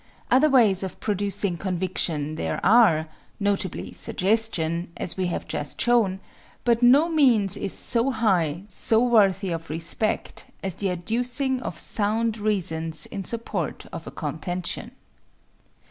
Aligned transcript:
Other 0.31 0.49
ways 0.49 0.81
of 0.81 0.99
producing 0.99 1.57
conviction 1.57 2.33
there 2.33 2.59
are, 2.65 3.07
notably 3.39 3.91
suggestion, 3.91 4.91
as 4.97 5.15
we 5.15 5.27
have 5.27 5.47
just 5.47 5.79
shown, 5.79 6.19
but 6.63 6.81
no 6.81 7.07
means 7.07 7.55
is 7.55 7.71
so 7.71 8.09
high, 8.09 8.63
so 8.67 8.99
worthy 8.99 9.51
of 9.51 9.69
respect, 9.69 10.45
as 10.63 10.73
the 10.73 10.89
adducing 10.89 11.61
of 11.61 11.77
sound 11.77 12.39
reasons 12.39 13.05
in 13.05 13.23
support 13.23 13.85
of 13.93 14.07
a 14.07 14.11
contention. 14.11 14.89